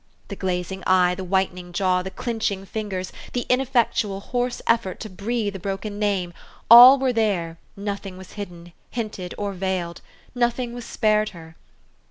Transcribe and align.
The 0.29 0.35
glazing 0.35 0.81
eye, 0.87 1.13
the 1.13 1.23
whitening 1.23 1.73
jaw, 1.73 2.01
the 2.01 2.09
clinching 2.09 2.65
fingers, 2.65 3.13
the 3.33 3.45
ineffectual, 3.49 4.19
hoarse 4.19 4.59
effort 4.65 4.99
to 5.01 5.11
breathe 5.11 5.55
a 5.57 5.59
broken 5.59 5.99
name, 5.99 6.33
all 6.71 6.97
were 6.97 7.13
there: 7.13 7.59
nothing 7.77 8.17
was 8.17 8.31
hidden, 8.31 8.73
hinted, 8.89 9.35
or 9.37 9.53
veiled; 9.53 10.01
noth 10.33 10.57
ing 10.57 10.73
was 10.73 10.85
spared 10.85 11.29
her. 11.37 11.55